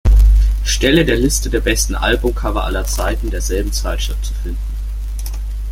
Stelle 0.63 1.05
der 1.05 1.15
Liste 1.15 1.51
der 1.51 1.59
besten 1.61 1.93
Albumcover 1.93 2.63
aller 2.63 2.85
Zeiten 2.85 3.29
derselben 3.29 3.71
Zeitschrift 3.71 4.25
zu 4.25 4.33
finden. 4.33 4.57